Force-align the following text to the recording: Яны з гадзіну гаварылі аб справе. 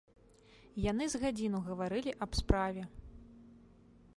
Яны 0.91 1.05
з 1.13 1.21
гадзіну 1.25 1.59
гаварылі 1.67 2.11
аб 2.27 2.31
справе. 2.41 2.81